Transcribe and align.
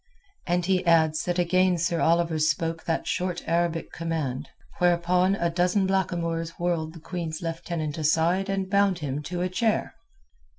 And 0.47 0.65
he 0.65 0.83
adds 0.87 1.25
that 1.25 1.37
again 1.37 1.77
Sir 1.77 1.99
Oliver 2.01 2.39
spoke 2.39 2.85
that 2.85 3.05
short 3.05 3.43
Arabic 3.47 3.91
command, 3.93 4.49
whereupon 4.79 5.35
a 5.35 5.51
dozen 5.51 5.85
blackamoors 5.85 6.57
whirled 6.57 6.93
the 6.93 6.99
Queen's 6.99 7.43
Lieutenant 7.43 7.99
aside 7.99 8.49
and 8.49 8.67
bound 8.67 8.97
him 8.97 9.21
to 9.21 9.43
a 9.43 9.47
chair. 9.47 9.93